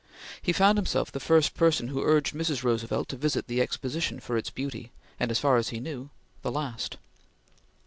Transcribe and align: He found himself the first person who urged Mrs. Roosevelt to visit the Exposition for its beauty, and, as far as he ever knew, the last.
He 0.41 0.51
found 0.51 0.79
himself 0.79 1.11
the 1.11 1.19
first 1.19 1.53
person 1.53 1.89
who 1.89 2.01
urged 2.01 2.33
Mrs. 2.33 2.63
Roosevelt 2.63 3.07
to 3.09 3.15
visit 3.17 3.45
the 3.45 3.61
Exposition 3.61 4.19
for 4.19 4.35
its 4.35 4.49
beauty, 4.49 4.91
and, 5.19 5.29
as 5.29 5.37
far 5.37 5.57
as 5.57 5.69
he 5.69 5.77
ever 5.77 5.83
knew, 5.83 6.09
the 6.41 6.51
last. 6.51 6.97